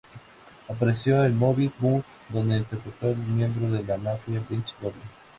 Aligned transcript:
Apareció 0.67 1.23
en 1.23 1.37
"Movie 1.37 1.69
Mob", 1.77 2.03
donde 2.29 2.57
interpretó 2.57 3.11
el 3.11 3.17
miembro 3.17 3.69
de 3.69 3.83
la 3.83 3.97
mafia 3.97 4.41
Brit 4.49 4.65
doble. 4.81 4.99